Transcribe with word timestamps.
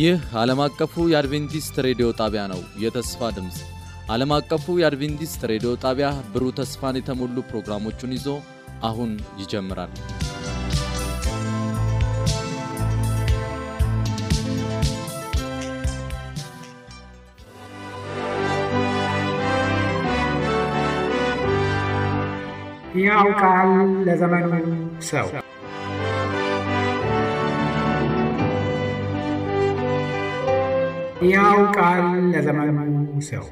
ይህ 0.00 0.20
ዓለም 0.40 0.60
አቀፉ 0.64 0.92
የአድቬንቲስት 1.10 1.74
ሬዲዮ 1.86 2.06
ጣቢያ 2.20 2.42
ነው። 2.52 2.60
የተስፋ 2.82 3.28
ድምፅ 3.36 3.56
ዓለም 4.10 4.30
አቀፉ 4.36 4.76
የአድቬንቲስት 4.80 5.42
ሬዲዮ 5.50 5.72
ጣቢያ 5.82 6.08
ብሩህ 6.32 6.54
ተስፋን 6.58 6.98
የተሞሉ 6.98 7.36
ፕሮግራሞቹን 7.50 8.14
ይዞ 8.16 8.28
አሁን 8.82 9.10
ይጀምራል። 9.40 9.92
ቃል 23.40 23.70
ለዘመኑ 24.06 24.50
ሰው 25.02 25.26
ሕያው 31.20 31.58
ቃል 31.74 32.02
ለዘመኑ 32.32 32.76
ሰው 33.28 33.44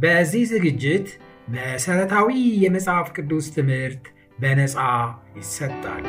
በዚህ 0.00 0.42
ዝግጅት 0.50 1.08
መሠረታዊ 1.48 2.28
የመጽሐፍ 2.62 3.08
ቅዱስ 3.16 3.46
ትምህርት 3.54 4.04
በነፃ 4.38 4.76
ይሰጣል። 5.36 6.04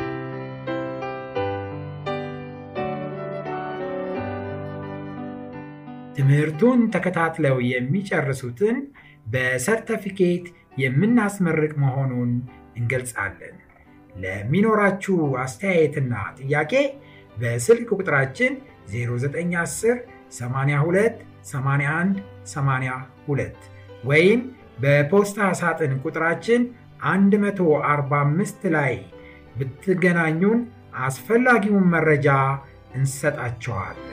ትምህርቱን 6.18 6.80
ተከታትለው 6.94 7.56
የሚጨርሱትን 7.68 8.78
በሰርተፊኬት 9.26 10.46
የምናስመርቅ 10.78 11.72
መሆኑን 11.82 12.30
እንገልጻለን። 12.76 13.56
ለሚኖራችሁ 14.22 15.16
አስተያየትና 15.42 16.12
ጥያቄ 16.40 16.72
በስልክ 17.36 17.88
ቁጥራችን 17.96 18.52
0910 18.92 19.98
82 20.38 21.20
81 21.50 22.16
82 22.54 23.68
ወይም 24.04 24.40
በፖስታ 24.82 25.48
ሳጥን 25.60 25.94
ቁጥራችን 26.04 26.62
145 27.04 28.66
ላይ 28.76 28.94
ብትገናኙን 29.58 30.60
አስፈላጊውን 31.06 31.86
መረጃ 31.94 32.28
እንሰጣችኋለን። 32.98 34.04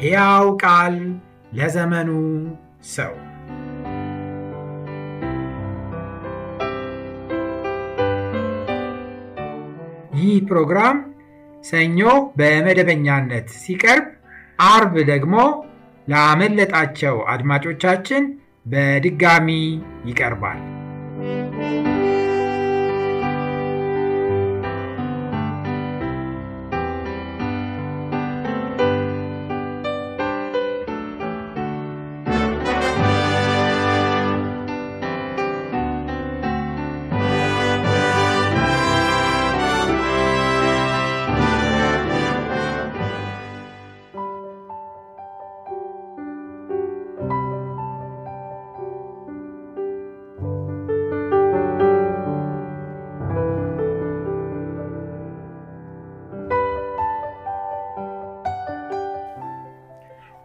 ሕያው 0.00 0.46
ቃል 0.62 0.96
ለዘመኑ 1.52 2.10
ሰው 2.94 3.14
ይህ 10.24 10.36
ፕሮግራም 10.48 10.96
ሰኞ 11.64 12.00
በመደበኛነት 12.36 13.48
ሲቀርብ፣ 13.62 14.06
አርብ 14.66 14.94
ደግሞ 15.10 15.34
ላመለጣቸው 16.08 17.16
አድማጮቻችን 17.32 18.24
በድጋሚ 18.66 19.48
ይቀርባል። 20.06 20.60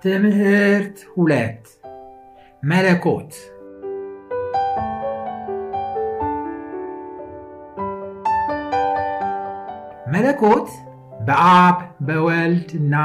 ትምህርት 0.04 0.98
ሁለት 1.14 1.64
መለኮት 2.64 3.32
መለኮት 10.14 10.70
በአብ 11.28 11.78
በወልድ 12.08 12.70
እና 12.80 12.96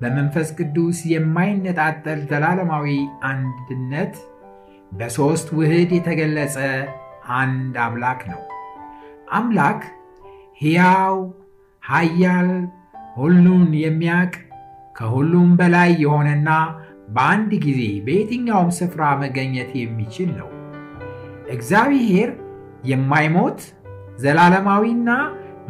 በመንፈስ 0.00 0.48
ቅዱስ 0.58 0.98
የማይነጣጠል 1.12 2.20
ዘላለማዊ 2.30 2.86
አንድነት 3.30 4.14
በሦስት 4.92 5.48
ውህድ 5.58 5.90
የተገለጸ 5.96 6.56
አንድ 7.38 7.76
አምላክ 7.84 8.22
ነው። 8.30 8.40
አምላክ 9.32 9.82
ሕያው፣ 10.60 11.16
ኃያል፣ 11.82 12.50
ሁሉን 13.16 13.70
የሚያውቅ 13.82 14.34
ከሁሉም 14.96 15.50
በላይ 15.60 15.90
የሆነና 16.02 16.48
በአንድ 17.08 17.52
ጊዜ 17.64 17.80
በየትኛውም 18.06 18.70
ስፍራ 18.78 19.02
መገኘት 19.22 19.70
የሚችል 19.80 20.30
ነው። 20.40 20.48
እግዚአብሔር 21.54 22.30
የማይሞት 22.90 23.60
ዘላለማዊና 24.18 25.10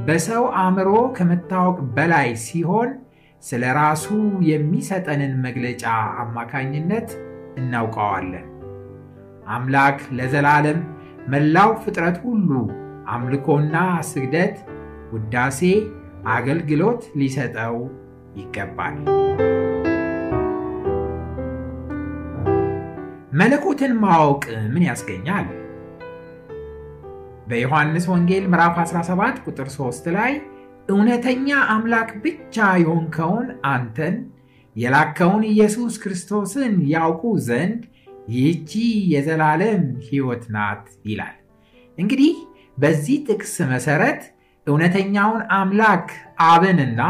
በሰው 0.07 0.45
አእምሮ 0.61 0.91
ከመታወቅ 1.17 1.79
በላይ 1.97 2.29
ሲሆን 2.45 2.91
ስለ 3.43 3.63
ራሱ 3.79 4.07
የሚሰጠንን 4.49 5.33
መግለጫ 5.47 5.85
አማካኝነት 6.23 7.09
እናውቀዋለን። 7.59 8.47
አምላክ 9.49 9.99
ለዘላለም 10.19 10.79
መላው 11.29 11.71
ፍጥረት 11.83 12.17
ሁሉ 12.27 12.51
አምልኮና 13.13 13.77
ስግደት፣ 14.11 14.57
ውዳሴ፣ 15.15 15.61
አገልግሎት 16.35 17.03
ሊሰጠው 17.21 17.77
ይገባል። 18.37 18.97
መለኮትን 23.35 23.93
ማወቅ 24.03 24.43
ምን 24.73 24.83
ያስገኛል? 24.89 25.47
በዮሐንስ 27.47 28.05
ወንጌል 28.13 28.45
ምዕራፍ 28.53 28.77
17 28.83 29.39
ቁጥር 29.47 29.69
3 29.75 30.11
ላይ 30.17 30.33
እውነተኛ 30.89 31.49
አምላክ 31.75 32.11
ብቻ 32.25 32.57
የሆንከውን 32.83 33.49
አንተን 33.73 34.15
የላከውን 34.77 35.43
ኢየሱስ 35.51 35.95
ክርስቶስን 36.03 36.75
ያውቁ 36.93 37.23
ዘንድ 37.49 37.81
ይህቺ 38.29 38.71
የዘላለም 39.13 39.83
ሕይወት 40.07 40.45
ናት 40.55 40.85
ይላል። 41.09 41.37
እንግዲህ 41.99 42.35
በዚህ 42.79 43.17
ጥቅስ 43.27 43.55
መሠረት 43.73 44.21
እውነተኛውን 44.67 45.43
አምላክ 45.57 46.07
አብንና 46.47 47.01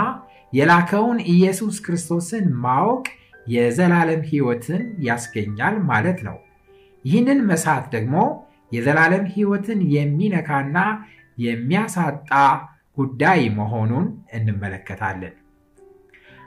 የላከውን 0.53 1.19
ኢየሱስ 1.33 1.77
ክርስቶስን 1.85 2.47
ማወቅ 2.65 3.05
የዘላለም 3.47 4.23
ሕይወትን 4.31 4.83
ያስገኛል 5.03 5.77
ማለት 5.89 6.19
ነው። 6.27 6.37
ይህንን 7.04 7.41
መሳት 7.51 7.84
ደግሞ 7.95 8.16
የዘላለም 8.72 9.25
ሕይወትን 9.33 9.81
የሚነካና 9.95 10.78
የሚያሳጣ 11.39 12.31
ጉዳይ 12.97 13.41
መሆኑን 13.59 14.07
እንመለከታለን። 14.37 15.34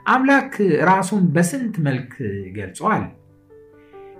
አምላክ 0.06 0.52
ራሱን 0.90 1.22
በስንት 1.34 1.74
መልክ 1.86 2.12
ገልጿል? 2.56 3.04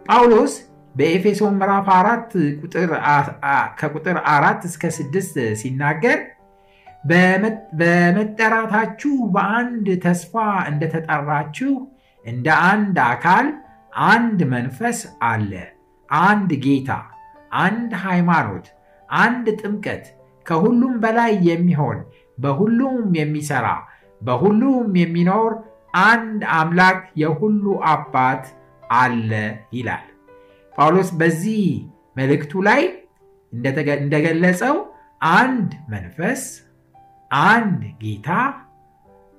ጳውሎስ 0.06 0.54
በኤፌሶን 0.94 1.54
ምዕራፍ 1.60 1.86
4 1.94 2.34
ከቁጥር 3.80 4.16
አራት 4.34 4.60
እስከ 4.70 4.90
ስድስት 4.98 5.34
ሲናገር 5.60 6.18
በመጠራታችሁ 7.78 9.14
በአንድ 9.34 9.86
ተስፋ 10.04 10.34
እንደተጠራችሁ 10.70 11.72
እንደ 12.24 12.46
አንድ 12.70 12.96
አካል 13.08 13.46
አንድ 14.06 14.40
መንፈስ 14.52 14.98
አለ፣ 15.28 15.52
አንድ 16.08 16.50
ጌታ፣ 16.64 16.90
አንድ 17.62 17.92
ሃይማኖት፣ 18.04 18.66
አንድ 19.08 19.46
ጥምቀት፣ 19.60 20.04
ከሁሉም 20.46 20.94
በላይ 21.02 21.32
የሚሆን 21.48 21.98
በሁሉም 22.38 22.98
የሚሰራ 23.18 23.66
በሁሉም 24.22 24.90
የሚኖር 25.00 25.52
አንድ 26.04 26.40
አምላክ 26.56 27.00
የሁሉ 27.22 27.64
አባት 27.90 28.44
አለ 28.82 29.30
ይላል። 29.72 30.04
ጳውሎስ 30.78 31.10
በዚህ 31.20 31.64
መልእክቱ 32.16 32.62
ላይ 32.68 32.82
እንደገለጸው 33.98 34.76
አንድ 35.36 35.70
መንፈስ 35.88 36.42
አንድ 37.30 37.80
ጌታ 38.02 38.28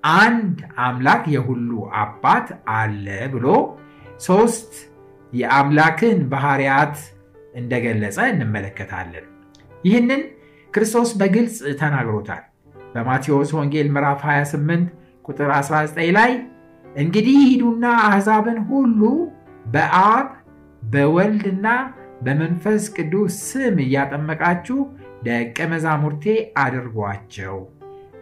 አንድ 0.04 0.58
አምላክ 0.80 1.24
የሁሉ 1.34 1.70
አባት 2.02 2.48
አለ 2.76 3.06
ብሎ 3.34 3.48
ሶስት 4.28 4.72
የአምላክን 5.34 6.20
ባህርያት 6.32 6.98
እንደገለጸ 7.54 8.18
እንመለከታለን። 8.34 9.26
ይህንን 9.84 10.22
ክርስቶስ 10.74 11.10
በግልጽ 11.20 11.58
ተናግሮታል። 11.82 12.44
በማቴዎስ 12.94 13.50
ወንጌል 13.58 13.88
ምዕራፍ 13.96 14.22
28 14.28 14.86
ቁጥር 15.26 15.50
19 15.56 16.12
ላይ 16.18 16.32
እንግዲህ 16.86 17.38
ሂዱና 17.46 17.86
አሕዛብን 18.06 18.60
ሁሉ 18.70 19.02
በአብ 19.66 20.28
በወልድና 20.84 21.68
በመንፈስ 22.22 22.84
ቅዱስ 22.96 23.34
ስም 23.48 23.76
እያጠመቃችሁ 23.84 24.78
ደቀ 25.24 25.58
መዛሙርቴ 25.72 26.26
አድርጓቸው፣ 26.62 27.56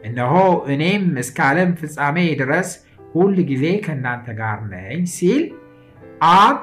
እነሆ 0.06 0.34
እኔም 0.74 1.06
እስከ 1.22 1.38
ዓለም 1.48 1.72
ፍጻሜ 1.80 2.18
ድረስ 2.42 2.70
ሁል 3.14 3.36
ጊዜ 3.52 3.66
ከእናንተ 3.86 4.28
ጋር 4.40 4.60
ነኝ 4.72 5.02
ሲል 5.16 5.44
አብ 6.36 6.58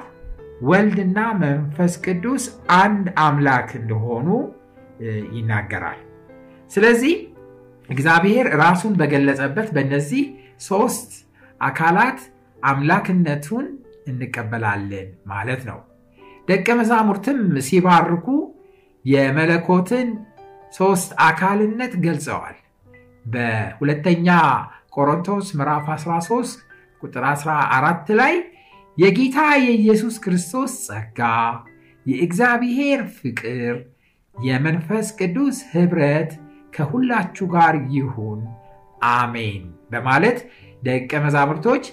ወልድና 0.63 1.19
መንፈስ 1.41 1.93
ቅዱስ 2.05 2.45
አንድ 2.79 3.07
አምላክ 3.25 3.71
እንደሆኑ 3.81 4.29
ይናገራል። 5.37 6.01
ስለዚህ 6.71 7.15
እግዚአብሔር 7.89 8.47
ራሱን 8.61 8.93
በገለጸበት 9.01 9.69
በእነዚህ 9.77 10.25
ሶስት 10.69 11.11
አካላት 11.61 12.21
አምላክነቱን 12.59 13.67
እንቀበላለን 14.09 15.09
ማለት 15.27 15.63
ነው። 15.71 15.81
ደቀ 16.49 16.69
መዛሙርትም 16.79 17.41
ሲባርኩ 17.69 18.27
የመለኮትን 19.05 20.09
ሶስት 20.75 21.11
አካልነት 21.23 21.93
ገልጸዋል። 22.05 22.57
በሁለተኛ 23.25 24.29
ቆሮንቶስ 24.97 25.49
ምዕራፍ 25.59 25.87
13 25.95 26.63
ቁጥር 27.03 27.25
14 27.29 28.11
ላይ 28.21 28.35
የጌታ 28.99 29.37
የኢየሱስ 29.63 30.17
ክርስቶስ 30.25 30.73
ጸጋ፣ 30.87 31.21
የእግዚአብሔር 32.07 33.01
ፍቅር፣ 33.19 33.75
የመንፈስ 34.35 35.07
ቅዱስ 35.19 35.57
ኅብረት 35.75 36.31
ከሁላችሁ 36.75 37.47
ጋር 37.55 37.75
ይሁን 37.95 38.41
አሜን 39.13 39.63
በማለት 39.91 40.39
ደቀ 40.83 41.21
መዛሙርቶች 41.25 41.85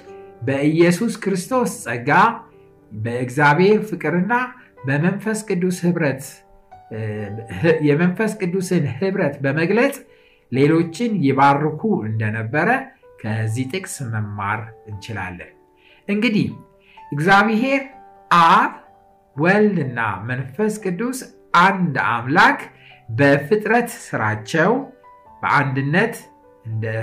በኢየሱስ 0.42 1.14
ክርስቶስ 1.24 1.72
ጸጋ 1.86 2.12
በእግዚአብሔር 2.92 3.80
ፍቅርና 3.90 4.34
በመንፈስ 4.86 5.40
ቅዱስ 5.50 5.80
ኅብረት 5.86 6.24
የመንፈስ 7.88 8.32
ቅዱስን 8.42 8.86
ኅብረት 9.00 9.36
በመግለጽ 9.44 9.98
ሌሎችን 10.52 11.12
ይባርኩ 11.26 11.82
እንደነበረ 12.06 12.70
ከዚህ 13.22 13.66
ጥቅስ 13.74 13.96
መማር 14.14 14.60
እንችላለን። 14.90 15.52
እንግዲህ 16.08 16.48
እግዚአብሔር 17.12 17.82
አብ 18.32 18.72
ወልድና 19.36 20.00
መንፈስ 20.30 20.74
ቅዱስ 20.84 21.20
አንድ 21.64 21.96
አምላክ 22.10 22.60
በፍጥረት 23.10 23.90
ስራቸው 24.04 24.72
በአንድነት 25.42 26.16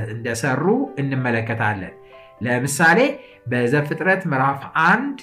እንደሰሩ 0.08 0.64
እንመለከታለን። 1.00 1.94
ለምሳሌ 2.40 2.98
በዘፍጥረት 3.50 4.22
ምዕራፍ 4.30 4.60
አንድ 4.88 5.18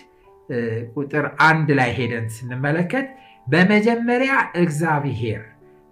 ቁጥር 0.96 1.26
አንድ 1.48 1.68
ላይ 1.80 1.92
ሄደን 1.98 2.26
ስንመለከት 2.36 3.08
በመጀመሪያ 3.48 4.34
እግዚአብሔር 4.56 5.42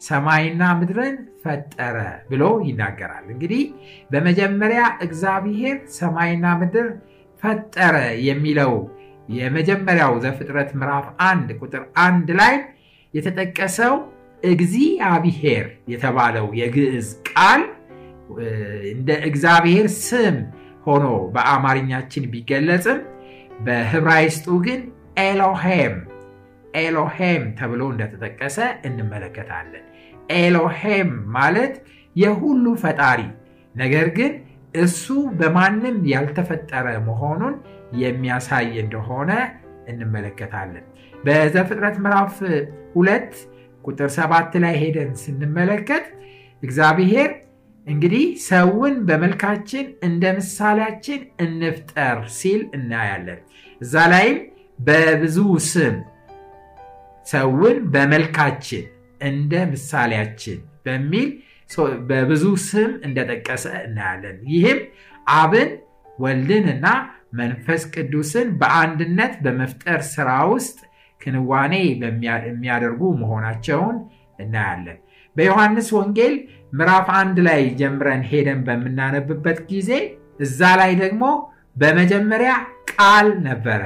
ሰማይና 0.02 0.64
ምድርን 0.80 1.16
ፈጠረ 1.44 1.98
ብሎ 2.30 2.44
ይናገራል። 2.68 3.26
እንግዲህ 3.34 3.64
በመጀመሪያ 4.12 4.82
እግዚአብሔር 5.06 5.78
ሰማይና 5.98 6.46
ምድር 6.62 6.88
ፈጠረ 7.44 7.96
የሚለው 8.28 8.74
የመጀመሪያው 9.30 10.14
ዘፍጥረት 10.24 10.72
ምዕራፍ 10.80 11.08
አንድ 11.28 11.50
ቁጥር 11.60 11.84
አንድ 12.06 12.30
ላይ 12.40 12.56
የተጠቀሰው 13.14 13.94
እግዚአብሔር 14.44 15.66
የተባለው 15.92 16.48
የግዕዝ 16.60 17.08
ቃል 17.30 17.64
እንደ 18.92 19.10
እግዚአብሔር 19.30 19.88
ስም 20.02 20.38
ሆኖ 20.86 21.06
በአማርኛችን 21.34 22.24
ቢገለጽም 22.32 23.00
በህብራይስጡ 23.66 24.48
ግን 24.66 24.82
ኤሎሄም 25.24 25.96
ኤሎሄም 26.82 27.44
ተብሎ 27.58 27.82
እንደተጠቀሰ 27.94 28.58
እንመለከታለን። 28.88 29.86
ኤሎሄም 30.38 31.10
ማለት 31.36 31.74
የሁሉ 32.16 32.66
ፈጣሪ 32.82 33.22
ነገር 33.76 34.08
ግን 34.18 34.32
እሱ 34.76 35.06
በማንም 35.40 35.98
ያልተፈጠረ 36.12 36.88
መሆኑን 37.08 37.56
የሚያሳይ 38.02 38.70
እንደሆነ 38.84 39.32
እንመለከታለን። 39.92 40.86
በዘፍጥረት 41.24 41.96
ምዕራፍ 42.04 42.36
ሁለት 42.96 43.32
ቁጥር 43.84 44.10
ሰባት 44.18 44.54
ላይ 44.64 44.76
ሄደን 44.82 45.12
ስንመለከት 45.22 46.06
እግዚአብሔር 46.64 47.30
እንግዲህ 47.88 48.26
ሰውን 48.48 48.96
በመልካችን 49.08 49.86
እንደ 50.08 50.24
ምሳሌያችን 50.38 51.22
እንፍጠር 51.46 52.18
ሲል 52.36 52.62
እናያለን። 52.78 53.40
እዛ 53.82 54.04
ላይም 54.12 54.38
በብዙ 54.80 55.38
ስም 55.70 55.96
ሰውን 57.28 57.78
በመልካችን 57.94 58.86
እንደ 59.22 59.54
ምሳሌያችን 59.72 60.60
በሚል 60.86 61.30
በብዙ 62.10 62.44
ስም 62.66 62.92
እንደጠቀሰ 63.08 63.66
እናያለን። 63.88 64.38
ይህም 64.54 64.80
አብን 65.28 65.70
ወልድንና 66.20 66.88
መንፈስ 67.40 67.82
ቅዱስን 67.94 68.48
በአንድነት 68.62 69.34
በመፍጠር 69.44 70.00
ስራ 70.14 70.30
ውስጥ 70.52 70.78
ክንዋኔ 71.22 71.74
የሚያደርጉ 72.46 73.02
መሆናቸውን 73.22 73.98
እናያለን። 74.40 74.98
በዮሐንስ 75.36 75.88
ወንጌል 75.98 76.34
ምዕራፍ 76.74 77.08
አንድ 77.20 77.38
ላይ 77.48 77.62
ጀምረን 77.80 78.24
ሄደን 78.30 78.60
በምናነብበት 78.68 79.60
ጊዜ 79.72 79.92
እዛ 80.40 80.70
ላይ 80.82 80.92
ደግሞ 81.02 81.24
በመጀመሪያ 81.76 82.52
ቃል 82.92 83.28
ነበረ፣ 83.48 83.82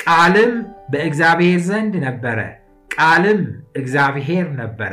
ቃልም 0.00 0.52
በእግዚአብሔር 0.92 1.60
ዘንድ 1.68 1.94
ነበረ፣ 2.06 2.38
ቃልም 2.96 3.40
እግዚአብሔር 3.80 4.46
ነበረ። 4.60 4.92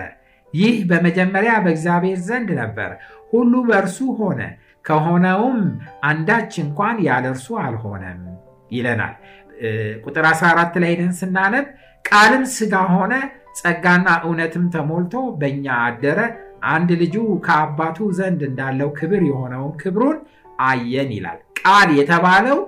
ይህ 0.54 0.76
በመጀመሪያ 0.90 1.54
በእግዚአብሔር 1.64 2.20
ዘንድ 2.28 2.50
ነበረ። 2.60 2.90
ሁሉ 3.34 3.54
በእርሱ 3.68 4.00
ሆነ፣ 4.20 4.40
ከሆነውም 4.86 5.60
አንዳች 6.08 6.54
እንኳን 6.64 6.98
ያለ 7.08 7.26
እርሱ 7.34 7.48
አልሆነም 7.64 8.22
ይለናል። 8.72 9.16
ቁጥር 10.06 10.26
14 10.32 10.78
ላይ 10.84 10.94
ደን 11.00 11.14
ስናነብ 11.20 11.66
ቃልም 12.06 12.44
ሥጋ 12.56 12.76
ሆነ 12.94 13.14
ጸጋና 13.60 14.08
እውነትም 14.26 14.66
ተሞልቶ 14.74 15.14
በእኛ 15.40 15.66
አደረ፣ 15.86 16.20
አንድ 16.72 16.90
ልጁ 17.02 17.16
ከአባቱ 17.46 17.98
ዘንድ 18.18 18.42
እንዳለው 18.50 18.90
ክብር 19.00 19.22
የሆነውን 19.30 19.74
ክብሩን 19.82 20.18
አየን 20.66 21.10
ይላል። 21.16 21.40
ቃል 21.62 21.90
የተባለው 21.98 22.60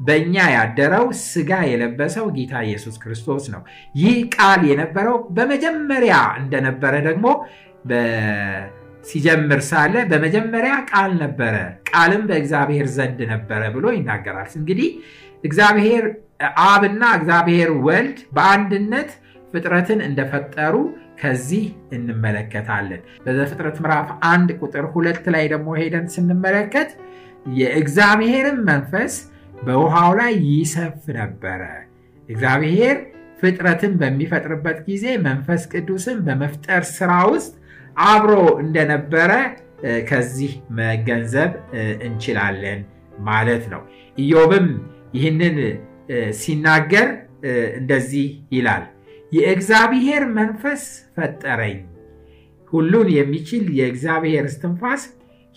በእኛ 0.00 0.34
ያደረው 0.54 1.06
ሥጋ 1.24 1.50
የለበሰው 1.68 2.26
ጌታ 2.36 2.52
ኢየሱስ 2.66 2.96
ክርስቶስ 3.02 3.44
ነው። 3.54 3.62
ይህ 3.94 4.16
ቃል 4.36 4.62
የነበረው 4.70 5.16
በመጀመሪያ 5.36 6.14
እንደነበረ 6.40 6.94
ደግሞ 7.08 7.26
ሲጀምር 9.04 9.60
ሳለ 9.68 9.94
በመጀመሪያ 10.10 10.72
ቃል 10.90 11.10
ነበረ፣ 11.22 11.54
ቃልም 11.90 12.22
በእግዚአብሔር 12.28 12.86
ዘንድ 12.96 13.20
ነበረ 13.30 13.62
ብሎ 13.76 13.86
ይናገራል። 13.94 14.50
እንግዲህ 14.60 14.88
እግዚአብሔር 15.44 16.04
አብና 16.66 17.02
እግዚአብሔር 17.16 17.70
ወልድ 17.86 18.18
በአንድነት 18.36 19.10
ፍጥረትን 19.52 20.00
እንደፈጠሩ 20.06 20.74
ከዚህ 21.20 21.64
እንመለከታለን። 21.94 23.00
በዘፍጥረት 23.24 23.78
ምዕራፍ 23.82 24.10
አንድ 24.30 24.50
ቁጥር 24.60 24.84
ሁለት 24.92 25.24
ላይ 25.34 25.44
ደግሞ 25.52 25.70
ሄደን 25.80 26.06
ስንመለከት 26.14 26.90
የእግዚአብሔርን 27.56 28.58
መንፈስ 28.68 29.14
በውሃው 29.60 30.10
ላይ 30.20 30.32
ይሰፍ 30.50 31.00
ነበረ። 31.18 31.62
እግዚአብሔር 32.28 32.96
ፍጥረትን 33.40 33.92
በሚፈጥርበት 34.00 34.78
ጊዜ 34.88 35.04
መንፈስ 35.26 35.62
ቅዱስን 35.72 36.18
በመፍጠር 36.26 36.82
ስራ 36.92 37.12
ውስጥ 37.32 37.52
አብሮ 38.06 38.32
እንደነበረ 38.62 39.32
ከዚህ 40.08 40.52
መገንዘብ 40.78 41.52
እንችላለን 42.06 42.80
ማለት 43.28 43.64
ነው። 43.72 43.82
ኢዮብም 44.18 44.68
ይህንን 45.14 45.56
ሲናገር 46.40 47.08
እንደዚህ 47.78 48.26
ይላል፣ 48.52 48.84
የእግዚአብሔር 49.32 50.22
መንፈስ 50.36 50.82
ፈጠረኝ፣ 51.16 51.78
ሁሉን 52.72 53.08
የሚችል 53.16 53.64
የእግዚአብሔር 53.78 54.44
እስትንፋስ 54.50 55.02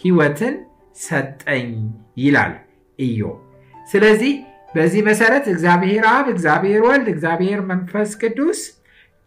ሕይወትን 0.01 0.55
ሰጠኝ 1.01 1.69
ይላል 2.17 2.53
ኢዮብ። 2.99 3.37
ስለዚህ 3.87 4.33
በዚህ 4.75 5.01
መሰረት 5.07 5.45
እግዚአብሔር 5.53 6.05
አብ፣ 6.11 6.25
እግዚአብሔር 6.33 6.81
ወልድ፣ 6.87 7.07
እግዚአብሔር 7.13 7.59
መንፈስ 7.71 8.11
ቅዱስ 8.21 8.59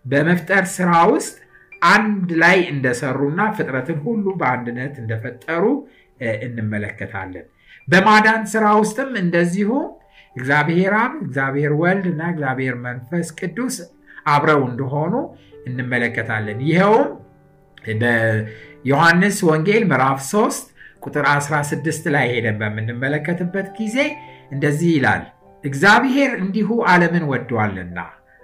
በመፍጠር 0.05 0.65
ስራ 0.77 0.91
ውስጥ 1.13 1.35
አንድ 1.83 2.29
ላይ 2.43 2.59
እንደሰሩና 2.73 3.41
ፍጥረትን 3.57 3.99
ሁሉ 4.07 4.25
በአንድነት 4.41 4.95
እንደፈጠሩ 5.03 5.65
እንመለከታለን። 6.47 7.47
በማዳን 7.89 8.43
ስራ 8.53 8.67
ውስጥም 8.81 9.11
እንደዚሁ 9.23 9.71
እግዚአብሔር 10.37 10.95
አብ፣ 11.01 11.13
እግዚአብሔር 11.27 11.73
ወልድ 11.83 12.07
እና 12.13 12.23
እግዚአብሔር 12.33 12.75
መንፈስ 12.87 13.29
ቅዱስ 13.41 13.77
አብረው 14.27 14.63
እንደሆኑ 14.71 15.15
እንመለከታለን። 15.67 16.59
ይኸውም 16.69 17.07
በዮሐንስ 18.01 19.37
ወንጌል 19.49 19.85
ምዕራፍ 19.91 20.19
3 20.29 20.73
ቁጥር 21.03 21.25
16 21.33 22.07
ላይ 22.15 22.27
ሄደን 22.33 22.57
በምንመለከትበት 22.61 23.69
ጊዜ 23.79 23.97
እንደዚህ 24.51 24.91
ይላል፣ 24.97 25.25
እግዚአብሔር 25.65 26.31
እንዲሁ 26.41 26.69
ዓለምን 26.89 27.25
ወዷልና 27.31 27.99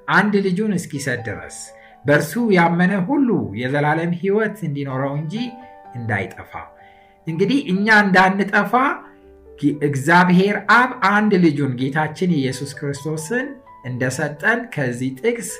አንድ 0.08 0.34
ልጁን 0.46 0.72
እስኪሰጥ 0.78 1.18
ድረስ 1.26 1.56
በእርሱ 2.04 2.32
ያመነ 2.56 2.92
ሁሉ 3.08 3.28
የዘላለም 3.60 4.12
ሕይወት 4.20 4.56
እንዲኖረው 4.68 5.12
እንጂ 5.20 5.34
እንዳይጠፋ። 5.94 6.52
እንግዲህ 7.26 7.58
እኛ 7.72 7.86
እንዳንጠፋ 8.04 8.72
እግዚአብሔር 9.86 10.56
አብ 10.76 10.90
አንድ 11.10 11.32
ልጁን 11.44 11.72
ጌታችን 11.80 12.30
ኢየሱስ 12.38 12.70
ክርስቶስን 12.78 13.46
እንደሰጠን 13.84 14.60
ከዚህ 14.74 15.10
ጥቅስ 15.20 15.50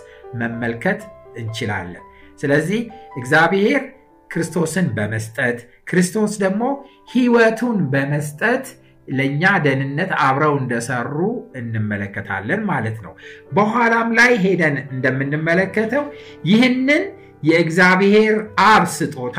መመልከት 0.41 1.01
እንችላለን። 1.37 2.05
ስለዚህ 2.41 2.81
እግዚአብሔር 3.17 3.83
ክርስቶስን 4.31 4.87
በመስጠት 4.97 5.59
ክርስቶስ 5.91 6.33
ደግሞ 6.43 6.63
ሕይወቱን 7.13 7.79
በመስጠት 7.93 8.67
ለእኛ 9.09 9.43
ደህንነት 9.65 10.11
አብረው 10.25 10.55
እንደሰሩ 10.61 11.17
እንመለከታለን 11.61 12.61
ማለት 12.71 12.99
ነው። 13.05 13.13
በኋላም 13.53 14.09
ላይ 14.19 14.33
ሄደን 14.45 14.77
እንደምንመለከተው 14.87 16.05
ይህንን 16.45 17.03
የእግዚአብሔር 17.43 18.35
አብ 18.67 18.85
ስጦታ 18.97 19.39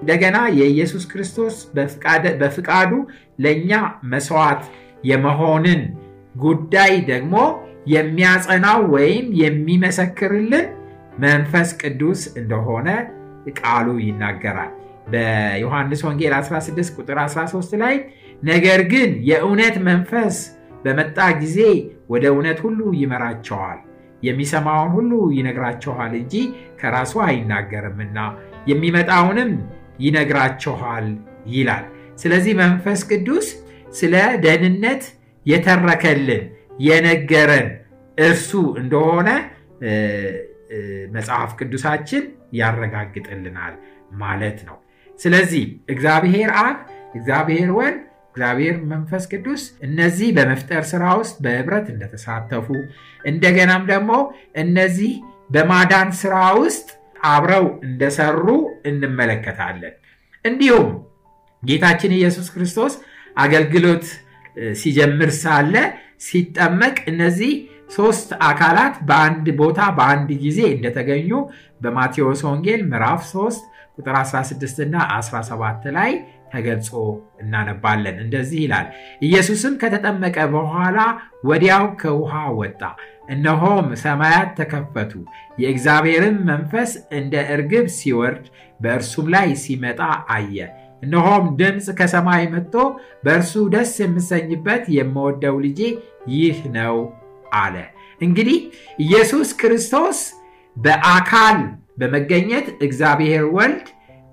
እንደገና 0.00 0.38
የኢየሱስ 0.58 1.04
ክርስቶስ 1.10 1.54
በፍቃዱ 2.40 2.92
ለእኛ 3.38 3.72
መስዋዕት 4.12 4.62
የመሆንን 5.04 5.82
ጉዳይ 6.40 6.92
ደግሞ 7.10 7.34
የሚያጸናው 7.94 8.80
ወይም 8.94 9.26
የሚመሰክርልን 9.42 10.66
መንፈስ 11.18 11.70
ቅዱስ 11.82 12.20
እንደሆነ 12.40 12.88
ቃሉ 13.58 13.88
ይናገራል። 14.04 14.72
በዮሐንስ 15.12 16.00
ወንጌል 16.06 16.34
16 16.38 16.98
ቁጥር 16.98 17.18
13 17.22 17.72
ላይ 17.82 17.94
ነገር 18.42 18.80
ግን 18.92 19.10
የእውነት 19.28 19.76
መንፈስ 19.86 20.36
በመጣ 20.84 21.18
ጊዜ 21.40 21.58
ወደ 22.12 22.24
እውነት 22.32 22.58
ሁሉ 22.64 22.80
ይመራቸዋል፣ 23.00 23.78
የሚሰማውን 24.22 24.90
ሁሉ 24.94 25.12
ይነግራቸዋል 25.36 26.12
እንጂ 26.20 26.34
ከራሱ 26.80 27.12
አይናገርምና 27.26 28.18
የሚመጣውንም 28.70 29.52
ይነግራችኋል 30.04 31.06
ይላል። 31.54 31.84
ስለዚህ 32.22 32.52
መንፈስ 32.62 33.00
ቅዱስ 33.10 33.46
ስለ 33.92 34.14
ደህንነት 34.44 35.02
የተረከልን 35.46 36.44
የነገረን 36.86 37.68
እርሱ 38.18 38.50
እንደሆነ 38.82 39.28
መጽሐፍ 41.14 41.50
ቅዱሳችን 41.58 42.24
ያረጋግጥልናል 42.52 43.74
ማለት 44.20 44.58
ነው። 44.68 44.76
ስለዚህ 45.18 45.64
እግዚአብሔር 45.88 46.50
አብ፣ 46.60 46.76
እግዚአብሔር 47.14 47.70
ወልድ፣ 47.78 47.98
እግዚአብሔር 48.30 48.76
መንፈስ 48.90 49.24
ቅዱስ 49.32 49.62
እነዚህ 49.86 50.28
በመፍጠር 50.36 50.82
ስራ 50.90 51.04
ውስጥ 51.20 51.36
በህብረት 51.44 51.86
እንደተሳተፉ 51.92 52.66
እንደገናም 53.24 53.84
ደግሞ 53.90 54.10
እነዚህ 54.62 55.12
በማዳን 55.50 56.10
ስራ 56.20 56.34
ውስጥ 56.60 56.88
አብረው 57.30 57.66
እንደሰሩ 57.86 58.46
እንመለከታለን። 58.90 59.94
እንዲሁም 60.44 60.90
ጌታችን 61.62 62.12
ኢየሱስ 62.18 62.46
ክርስቶስ 62.54 62.92
አገልግሎት 63.36 64.06
ሲጀምር 64.80 65.30
ሳለ 65.42 65.74
ሲጠመቅ 66.26 66.96
እነዚህ 67.12 67.52
ሶስት 67.96 68.30
አካላት 68.48 68.94
በአንድ 69.08 69.46
ቦታ 69.60 69.80
በአንድ 69.98 70.30
ጊዜ 70.42 70.60
እንደተገኙ 70.74 71.30
በማቴዎስ 71.82 72.40
ወንጌል 72.48 72.82
ምዕራፍ 72.90 73.22
3 73.28 73.64
ቁጥር 73.98 74.16
16 74.20 74.82
እና 74.84 74.96
17 75.16 75.88
ላይ 75.96 76.12
ተገልጾ 76.52 76.88
እናነባለን። 77.42 78.16
እንደዚህ 78.24 78.60
ይላል፣ 78.64 78.86
ኢየሱስም 79.26 79.74
ከተጠመቀ 79.82 80.36
በኋላ 80.54 80.98
ወዲያው 81.44 81.86
ከውሃ 82.00 82.32
ወጣ፣ 82.58 82.82
እነሆም 83.34 83.88
ሰማያት 84.02 84.50
ተከፈቱ፣ 84.58 85.12
የእግዚአብሔርም 85.62 86.38
መንፈስ 86.48 86.90
እንደ 87.18 87.34
እርግብ 87.54 87.86
ሲወርድ 87.98 88.44
በእርሱም 88.80 89.26
ላይ 89.34 89.48
ሲመጣ 89.62 90.00
አየ። 90.34 90.56
እነሆም 91.02 91.44
ድምፅ 91.58 91.86
ከሰማይ 91.98 92.42
መጥቶ 92.54 92.74
በእርሱ 93.24 93.52
ደስ 93.74 93.92
የምሰኝበት 94.02 94.84
የምወደው 94.96 95.56
ልጄ 95.64 95.80
ይህ 96.34 96.58
ነው 96.74 96.96
አለ። 97.58 97.76
እንግዲህ 98.20 98.58
ኢየሱስ 98.98 99.50
ክርስቶስ 99.60 100.18
በአካል 100.76 101.58
በመገኘት 101.98 102.66
እግዚአብሔር 102.86 103.44
ወልድ 103.56 103.86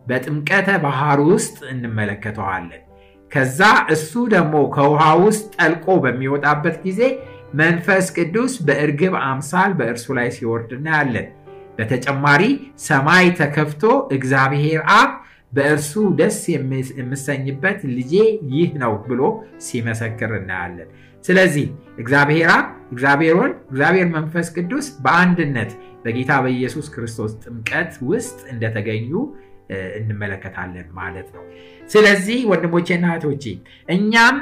በጥምቀተ 0.08 0.70
ባህር 0.84 1.20
ውስጥ 1.30 1.58
እንመለከተዋለን። 1.74 2.84
ከዛ 3.32 3.60
እሱ 3.94 4.12
ደግሞ 4.34 4.56
ከውሃ 4.76 5.04
ውስጥ 5.24 5.48
ጠልቆ 5.58 5.86
በሚወጣበት 6.04 6.76
ጊዜ 6.86 7.02
መንፈስ 7.60 8.06
ቅዱስ 8.18 8.54
በእርግብ 8.68 9.14
አምሳል 9.26 9.72
በእርሱ 9.80 10.06
ላይ 10.18 10.30
ሲወርድ 10.36 10.72
እናያለን። 10.78 11.28
በተጨማሪ 11.78 12.44
ሰማይ 12.86 13.26
ተከፍቶ 13.40 13.84
እግዚአብሔር 14.18 14.80
አብ 14.96 15.12
በእርሱ 15.54 15.92
ደስ 16.20 16.38
የምሰኝበት 16.98 17.80
ልጄ 17.98 18.14
ይህ 18.54 18.72
ነው 18.82 18.94
ብሎ 19.06 19.22
ሲመሰክር 19.68 20.32
እናያለን። 20.40 20.90
ስለዚህ 21.24 21.68
እግዚአብሔር 22.02 22.50
አብ፣ 22.56 22.66
እግዚአብሔር 22.94 23.36
ወልድ፣ 23.40 23.56
እግዚአብሔር 23.70 24.08
መንፈስ 24.16 24.48
ቅዱስ 24.56 24.88
በአንድነት 25.06 25.72
በጌታ 26.04 26.32
በኢየሱስ 26.44 26.88
ክርስቶስ 26.94 27.32
ጥምቀት 27.44 27.94
ውስጥ 28.10 28.38
እንደተገኙ 28.54 29.12
እንመለከታለን 29.98 30.88
ማለት 31.00 31.28
ነው። 31.36 31.44
ስለዚህ 31.90 32.40
ወንድሞቼና 32.52 33.06
እህቶቼ 33.12 33.44
እኛም 33.90 34.38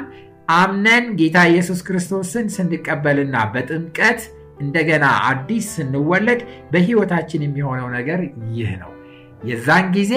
አምነን 0.56 1.06
ጌታ 1.20 1.38
ኢየሱስ 1.50 1.80
ክርስቶስን 1.86 2.46
ስንቀበልና 2.56 3.36
በጥምቀት 3.54 4.20
እንደገና 4.60 5.06
አዲስ 5.30 5.64
ስንወለድ 5.76 6.40
በሕይወታችን 6.72 7.44
የሚሆነው 7.46 7.88
ነገር 7.96 8.20
ይህ 8.54 8.70
ነው። 8.82 8.92
የዛን 9.42 9.86
ጊዜ 9.96 10.12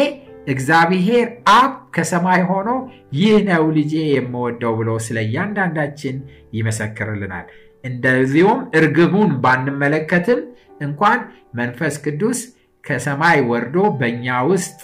እግዚአብሔር 0.47 1.25
አብ 1.53 1.73
ከሰማይ 1.95 2.41
ሆኖ 2.49 2.69
ይህ 3.17 3.35
ነው 3.49 3.63
ልጄ 3.77 3.93
የምወደው 4.11 4.73
ብሎ 4.79 4.89
ስለ 5.07 5.17
እያንዳንዳችን 5.25 6.15
ይመሰክርልናል። 6.59 7.47
እንደዚሁም 7.83 8.61
እርግቡን 8.79 9.31
ባንመለከትም 9.43 10.39
እንኳን 10.81 11.19
መንፈስ 11.59 11.95
ቅዱስ 12.05 12.39
ከሰማይ 12.83 13.39
ወርዶ 13.49 13.77
በእኛ 13.99 14.37
ውስጥ 14.49 14.79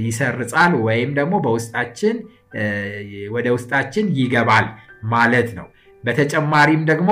ይሰርጻል 0.00 0.72
ወይም 0.86 1.10
ደግሞ 1.18 1.34
በውስጣችን 1.44 2.16
ወደ 3.34 3.46
ውስጣችን 3.56 4.06
ይገባል 4.18 4.66
ማለት 5.12 5.48
ነው። 5.58 5.66
በተጨማሪም 6.04 6.82
ደግሞ 6.90 7.10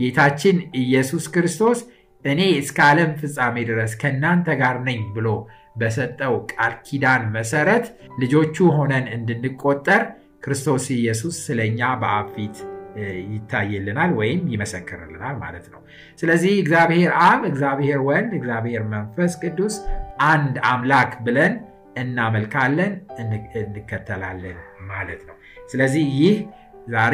ጌታችን 0.00 0.56
ኢየሱስ 0.82 1.24
ክርስቶስ 1.34 1.78
እኔ 2.24 2.40
እስከ 2.60 2.78
ዓለም 2.88 3.10
ፍጻሜ 3.20 3.56
ድረስ 3.68 3.92
ከእናንተ 4.00 4.48
ጋር 4.60 4.76
ነኝ 4.86 5.00
ብሎ 5.14 5.28
በሰጠው 5.76 6.34
ቃል 6.52 6.72
ኪዳን 6.86 7.22
መሰረት 7.36 7.84
ልጆቹ 8.22 8.56
ሆነን 8.76 9.06
እንድንቆጠር 9.16 10.02
ክርስቶስ 10.44 10.84
ኢየሱስ 10.96 11.36
ስለኛ 11.46 11.80
በአብ 12.02 12.28
ፊት 12.34 12.56
ይታይልናል 13.34 14.10
ወይም 14.18 14.40
ይመሰክርልናል 14.52 15.34
ማለት 15.42 15.66
ነው። 15.72 15.80
ስለዚህ 16.20 16.52
እግዚአብሔር 16.62 17.10
አብ፣ 17.22 17.42
እግዚአብሔር 17.50 18.00
ወልድ፣ 18.08 18.32
እግዚአብሔር 18.38 18.82
መንፈስ 18.94 19.34
ቅዱስ 19.42 19.74
አንድ 20.28 20.56
አምላክ 20.70 21.12
ብለን 21.26 21.54
እናመልካለን፣ 22.00 22.92
እንከተላለን 23.60 24.58
ማለት 24.90 25.22
ነው። 25.28 25.36
ስለዚህ 25.66 26.04
ይህ 26.20 26.36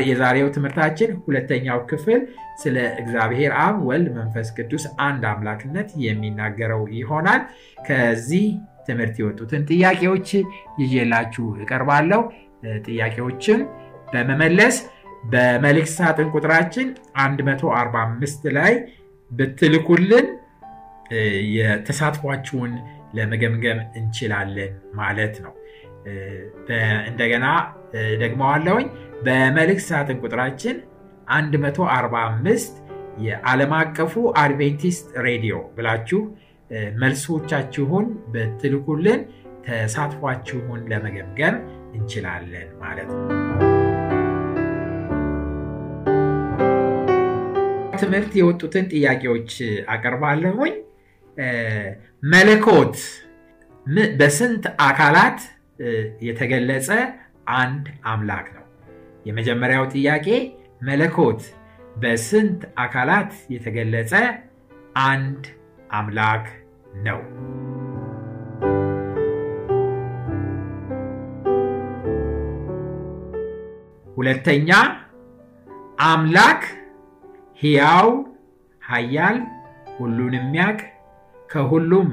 የዛሬው 0.06 0.48
ትምህርታችን 0.48 1.10
ሁለተኛው 1.24 1.78
ክፍል 1.90 2.20
ስለ 2.56 2.76
እግዚአብሔር 2.98 3.52
አብ፣ 3.62 3.76
ወልድ፣ 3.88 4.08
መንፈስ 4.18 4.48
ቅዱስ 4.56 4.84
አንድ 5.06 5.24
አምላክነት 5.32 5.88
የሚናገረው 6.04 6.82
ይሆናል። 6.98 7.42
ከዚህ 7.86 8.46
ትምህርት 8.86 9.16
የወጡትን 9.20 9.62
ጥያቄዎች 9.70 10.28
ይዤላችሁ 10.82 11.46
እቀርባለሁ። 11.62 12.22
ጥያቄዎችን 12.86 13.60
በመመለስ 14.12 14.76
በመልእክት 15.24 15.92
ሳጥን 15.96 16.28
ቁጥራችን 16.34 16.88
145 17.20 18.44
ላይ 18.56 18.72
ብትልኩልን 19.30 20.26
የተሳትፏችሁን 21.56 22.72
ለመገምገም 23.12 23.78
እንችላለን 23.94 24.72
ማለት 24.94 25.36
ነው። 25.44 25.54
እንደገና 27.08 27.46
ደግመዋለሁኝ። 28.20 28.86
በመልእክት 29.24 29.86
ሳጥን 29.88 30.18
ቁጥራችን 30.22 30.76
145 31.28 32.74
የዓለም 33.18 33.72
አቀፉ 33.74 34.12
አድቬንቲስት 34.36 35.06
ሬዲዮ 35.26 35.56
ብላችሁ 35.76 36.20
መልሶቻችሁን 36.96 38.06
ብትልኩልን 38.32 39.20
ተሳትፏችሁን 39.66 40.80
ለመገምገም 40.88 41.56
እንችላለን 41.94 42.68
ማለት 42.80 43.10
ነው። 43.12 43.22
ትምህርት 48.00 48.32
የወጡትን 48.38 48.86
ጥያቄዎች 48.92 49.52
አቀርባለሁኝ። 49.88 50.74
መለኮት 52.26 52.96
በስንት 54.18 54.64
አካላት 54.80 55.38
የተገለጸ 56.20 56.88
አንድ 57.56 57.84
አምላክ 58.04 58.46
ነው? 58.56 58.64
የመጀመሪያው 59.26 59.84
ጥያቄ 59.94 60.26
መለኮት 60.82 61.42
በስንት 61.96 62.62
አካላት 62.76 63.32
የተገለጸ 63.54 64.12
አንድ 65.06 65.44
አምላክ 65.92 66.46
ነው? 67.06 67.20
ሁለተኛ 74.16 74.70
አምላክ 76.04 76.62
ሕያው፣ 77.60 78.08
ኃያል፣ 78.82 79.38
ሁሉን 79.98 80.34
የሚያውቅ 80.38 80.80
ከሁሉም 81.50 82.08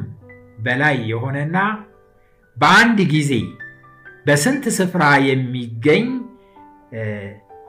በላይ 0.59 0.97
የሆነና 1.11 1.57
በአንድ 2.57 2.99
ጊዜ 3.13 3.31
በስንት 4.25 4.65
ስፍራ 4.77 5.03
የሚገኝ 5.29 6.05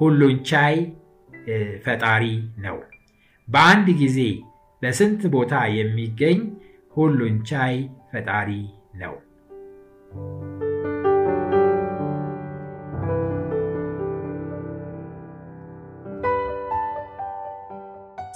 ሁሉን 0.01 0.37
ቻይ 0.51 0.77
ፈጣሪ 1.85 2.25
ነው? 2.59 2.77
በአንድ 3.49 3.89
ጊዜ 4.03 4.19
በስንት 4.83 5.23
ቦታ 5.35 5.55
የሚገኝ 5.79 6.39
ሁሉን 6.97 7.37
ቻይ 7.51 7.75
ፈጣሪ 8.13 8.51
ነው? 8.95 9.15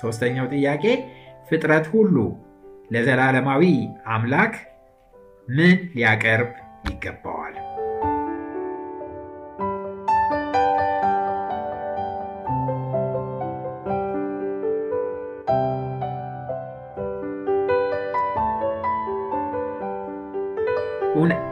ሶስተኛው 0.01 0.47
ጥያቄ 0.55 0.85
ፍጥረት 1.49 1.87
ሁሉ 1.95 2.17
ለዘላለማዊ 2.91 3.65
አምላክ 4.07 4.55
ምን 5.49 5.79
ሊያቀርብ 5.95 6.53
ይገባዋል? 6.91 7.57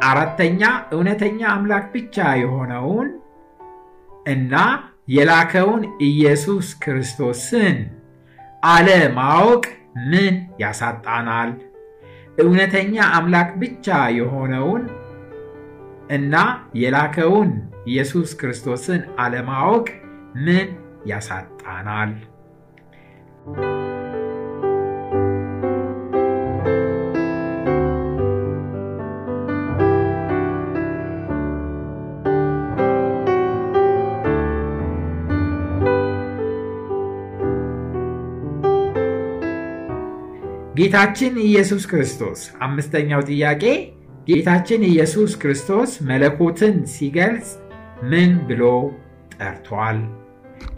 አራተኛ 0.08 0.60
እውነተኛ 0.92 1.40
አምላክ 1.48 1.84
ብቻ 1.92 2.26
የሆነውን 2.40 3.08
እና 4.26 4.54
የላከውን 5.08 5.82
ኢየሱስ 6.00 6.66
ክርስቶስን 6.74 7.76
አለማወቅ 8.62 9.64
ምን 9.96 10.46
ያሳጣናል? 10.60 11.50
እውነተኛ 12.38 12.96
አምላክ 13.12 13.56
ብቻ 13.56 14.06
የሆነውን 14.08 14.82
እና 16.10 16.34
የላከውን 16.74 17.50
ኢየሱስ 17.86 18.34
ክርስቶስን 18.34 19.02
አለማወቅ 19.18 19.86
ምን 20.36 20.68
ያሳጣናል? 21.06 22.12
ጌታችን 40.78 41.34
ኢየሱስ 41.38 41.86
ክርስቶስ 41.86 42.40
አምስተኛው 42.62 43.20
ጥያቄ 43.20 43.62
ጌታችን 44.28 44.82
ኢየሱስ 44.84 45.36
ክርስቶስ 45.36 46.00
መለኮትን 46.00 46.86
ሲገልጽ 46.86 47.48
ምን 48.02 48.46
ብሎ 48.46 48.62
ጠርቷል? 49.40 49.98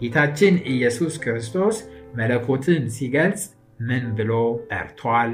ጌታችን 0.01 0.55
ኢየሱስ 0.65 1.17
ክርስቶስ 1.17 1.77
መለኮትን 2.15 2.89
ሲገልጽ 2.89 3.43
ምን 3.81 4.15
ብሎ 4.15 4.31
ጠርቷል? 4.71 5.31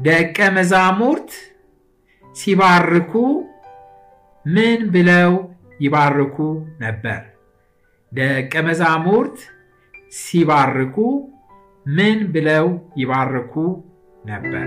ደቀ 0.00 0.38
መዛሙርት 0.48 1.30
ሲባርኩ 2.36 3.12
ምን 4.46 4.90
ብለው 4.90 5.32
ይባርኩ 5.80 6.36
ነበር? 6.80 7.35
ደቀ 8.12 8.54
መዛሙርት 8.62 9.38
ሲባርኩ 10.12 10.96
ምን 11.86 12.18
ብለው 12.32 12.66
ይባርኩ 12.96 13.54
ነበር? 14.26 14.66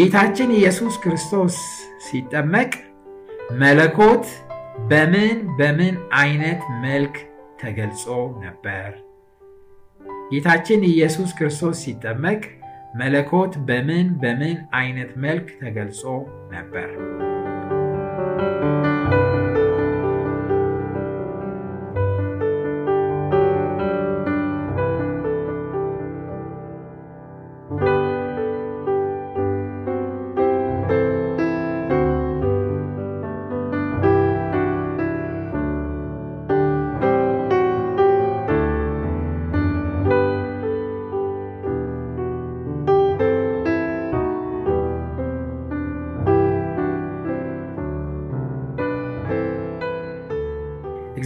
ጌታችን 0.00 0.50
ኢየሱስ 0.50 0.98
ክርስቶስ 0.98 1.54
ሲጠመቅ 1.98 2.72
መለኮት 3.52 4.26
በምን 4.88 5.56
በምን 5.56 5.94
አይነት 6.12 6.60
መልክ 6.82 7.14
ተገልጾ 7.60 8.04
ነበር? 8.42 8.88
ጌታችን 10.32 10.84
ኢየሱስ 10.84 11.32
ክርስቶስ 11.32 11.76
ሲጠመቅ 11.84 12.42
መለኮት 12.96 13.58
በምን 13.58 14.18
በምን 14.18 14.56
አይነት 14.72 15.16
መልክ 15.16 15.60
ተገልጾ 15.60 16.02
ነበር? 16.52 16.88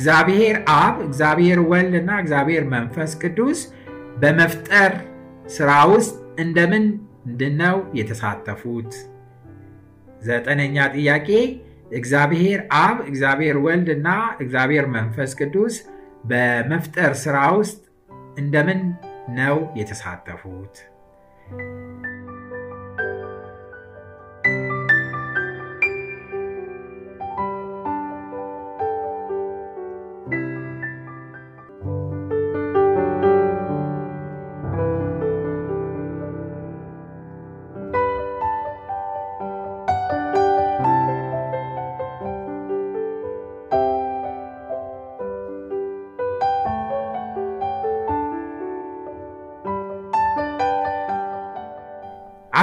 እግዚአብሔር 0.05 0.57
አብ፣ 0.71 0.97
እግዚአብሔር 1.05 1.59
ወልድ 1.71 1.95
እና 2.01 2.11
እግዚአብሔር 2.23 2.65
መንፈስ 2.73 3.13
ቅዱስ 3.23 3.61
በመፍጠር 4.19 4.93
ስራ 5.47 5.71
ውስጥ 5.93 6.13
እንደምንድን 6.39 7.55
ነው 7.63 7.77
የተሳተፉት? 7.95 8.91
ዘጠነኛ 10.23 10.77
ጥያቄ 10.97 11.29
እግዚአብሔር 11.93 12.61
አብ፣ 12.83 12.99
እግዚአብሔር 13.09 13.59
ወልድ 13.67 13.89
እና 13.97 14.09
እግዚአብሔር 14.41 14.89
መንፈስ 14.97 15.33
ቅዱስ 15.41 15.77
በመፍጠር 16.25 17.15
ስራ 17.25 17.39
ውስጥ 17.59 17.81
እንደምን 18.39 18.83
ነው 19.39 19.57
የተሳተፉት? 19.77 20.75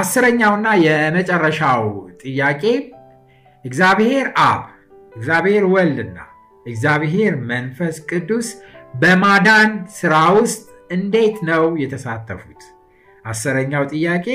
አስረኛውና 0.02 0.68
የመጨረሻው 0.84 1.82
ጥያቄ 2.22 2.62
እግዚአብሔር 3.64 4.26
አብ 4.44 4.62
እግዚአብሔር 5.12 5.64
ወልድና 5.74 6.18
እግዚአብሔር 6.66 7.34
መንፈስ 7.50 7.96
ቅዱስ 8.10 8.48
በማዳን 8.94 9.70
ስራ 9.98 10.14
ውስጥ 10.38 10.62
እንዴት 10.90 11.36
ነው 11.50 11.64
የተሳተፉት? 11.82 12.60
አስረኛው 13.24 13.84
ጥያቄ 13.92 14.26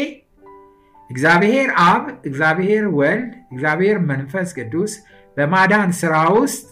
እግዚአብሔር 1.10 1.70
አብ፣ 1.86 2.04
እግዚአብሔር 2.26 2.86
ወልድ፣ 3.00 3.32
እግዚአብሔር 3.54 3.98
መንፈስ 4.12 4.50
ቅዱስ 4.58 4.94
በማዳን 5.38 5.92
ስራ 6.02 6.16
ውስጥ 6.40 6.68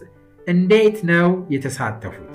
እንዴት 0.46 0.98
ነው 1.04 1.28
የተሳተፉት? 1.50 2.34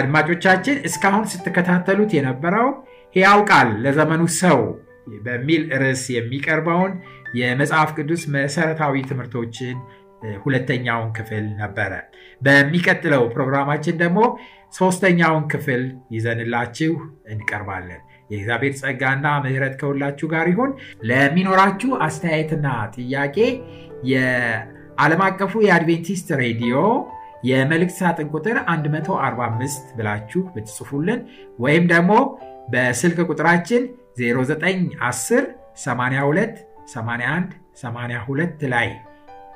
አድማጮቻችን 0.00 0.76
እስካሁን 0.88 1.24
ስትከታተሉት 1.32 2.12
የነበረው 2.16 2.68
ሕያው 3.16 3.40
ቃል 3.50 3.70
ለዘመኑ 3.84 4.22
ሰው 4.40 4.58
በሚል 5.24 5.62
ርዕስ 5.82 6.02
የሚቀርበውን 6.14 6.92
የመጽሐፍ 7.38 7.90
ቅዱስ 7.96 8.22
መሰረታዊ 8.34 9.02
ትምህርቶችን 9.08 9.76
ሁለተኛውን 10.42 11.10
ክፍል 11.16 11.44
ነበረ። 11.60 11.92
በሚቀጥለው 12.40 13.22
ፕሮግራማችን 13.34 14.00
ደግሞ 14.02 14.18
ሶስተኛውን 14.78 15.44
ክፍል 15.52 15.82
ይዘንላችሁ 16.14 16.92
እንቀርባለን። 17.32 18.00
የእግዚአብሔር 18.30 18.74
ጸጋና 18.80 19.26
ምሕረት 19.44 19.74
ከሁላችሁ 19.80 20.26
ጋር 20.34 20.46
ይሁን። 20.52 20.72
ለሚኖራችሁ 21.10 21.90
አስተያየትና 22.06 22.66
ጥያቄ 22.96 23.36
የዓለም 24.12 25.22
አቀፉ 25.26 25.52
የአድቬንቲስት 25.66 26.28
ሬዲዮ 26.42 26.76
የመልእክት 27.42 27.96
ሳጥን 27.98 28.28
ቁጥር 28.34 28.56
145 28.68 29.94
ብላችሁ 29.98 30.42
ብትጽፉልን 30.54 31.20
ወይም 31.58 31.84
ደግሞ 31.92 32.12
በስልክ 32.68 33.18
ቁጥራችን 33.28 33.82
0910 34.20 35.46
82 35.84 36.58
81 36.90 37.50
82 37.82 38.66
ላይ 38.74 38.88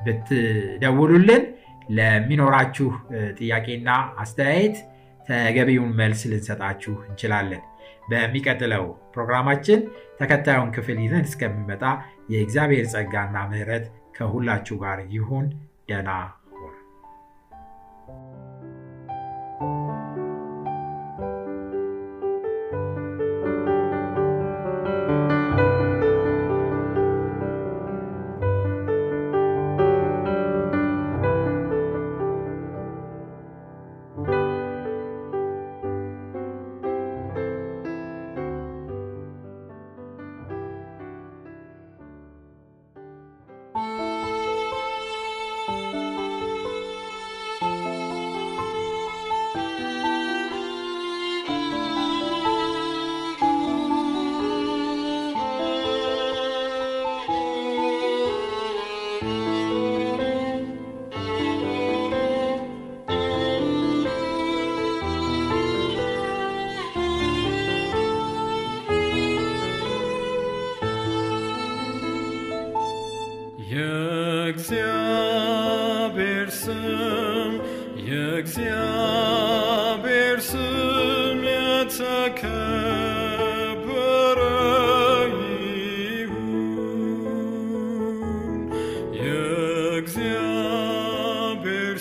ብትደውሉልን 0.06 1.42
ለሚኖራችሁ 1.88 2.88
ጥያቄና 3.38 3.88
አስተያየት 4.22 4.76
ተገቢውን 5.28 5.92
መልስ 6.00 6.20
ልንሰጣችሁ 6.30 6.94
እንችላለን። 7.06 7.62
በሚቀጥለው 8.10 8.84
ፕሮግራማችን 9.14 9.80
ተከታዩን 10.20 10.72
ክፍል 10.74 10.98
ይዘን 11.04 11.28
እስከሚመጣ 11.28 11.82
የእግዚአብሔር 12.32 12.86
ጸጋና 12.92 13.36
ምሕረት 13.50 13.86
ከሁላችሁ 14.16 14.76
ጋር 14.84 14.98
ይሁን። 15.14 15.46
ደና 15.88 16.10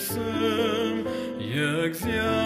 የእግዚአብሔር 0.04 0.12
ስም 0.12 0.96
የእግዚአብሔር 1.48 2.43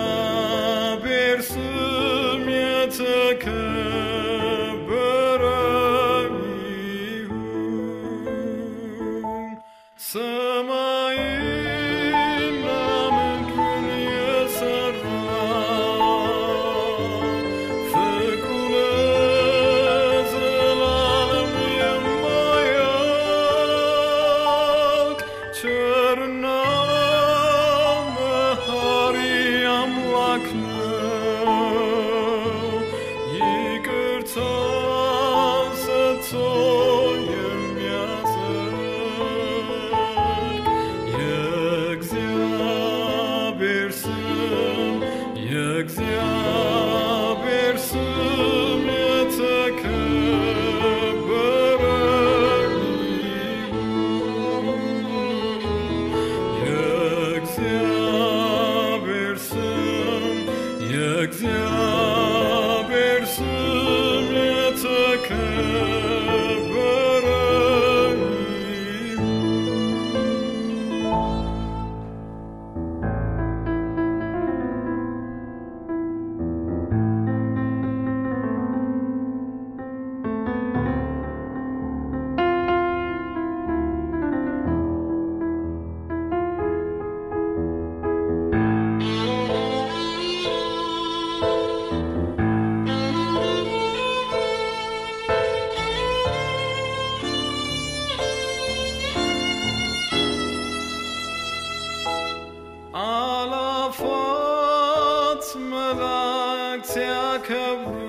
تعكبروا 106.94 108.08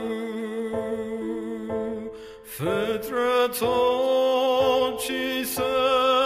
فترة 2.46 3.62
تشيسر 4.98 6.19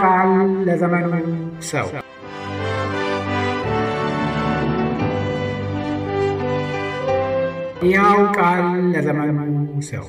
ቃል 0.00 0.30
ለዘመኑ 0.66 1.12
ሰው 1.62 1.88
ሕያው 7.82 8.20
ቃል 8.36 8.62
ለዘመኑ 8.92 9.36
ሰው 9.82 10.04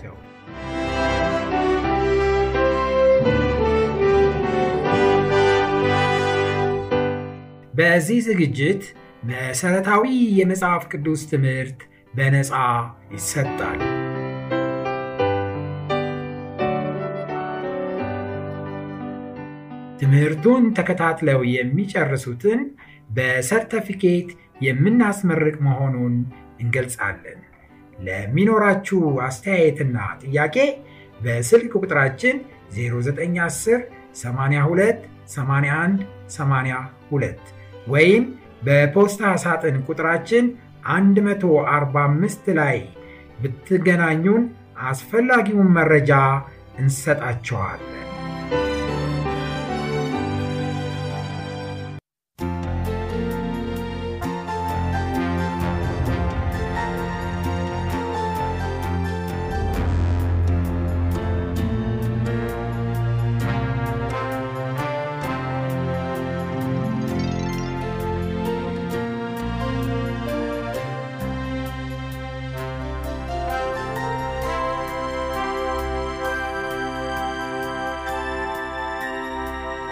በዚህ 7.74 8.20
ዝግጅት 8.28 8.84
መሠረታዊ 9.24 10.04
የመጽሐፍ 10.40 10.84
ቅዱስ 10.92 11.24
ትምህርት 11.32 11.80
በነፃ 12.14 12.52
ይሰጣል። 13.14 13.80
ትምህርቱን 20.00 20.64
ተከታትለው 20.78 21.42
የሚጨርሱትን 21.54 22.60
በሰርተፊኬት 23.10 24.30
የምናስመርቅ 24.66 25.56
መሆኑን 25.68 26.16
እንገልጻለን። 26.64 27.40
ለሚኖራችሁ 28.00 29.00
አስተያየትና 29.28 29.96
ጥያቄ 30.24 30.56
በስልክ 31.20 31.72
ቁጥራችን 31.80 32.36
0910 32.76 33.82
82 34.16 35.02
81 35.34 36.06
82 36.36 37.54
ወይም 37.88 38.24
በፖስታ 38.64 39.24
ሳጥን 39.44 39.78
ቁጥራችን 39.88 40.46
145 40.92 42.52
ላይ 42.60 42.78
ብትገናኙን 43.42 44.44
አስፈላጊውን 44.90 45.70
መረጃ 45.78 46.12
እንሰጣችኋለን። 46.80 48.09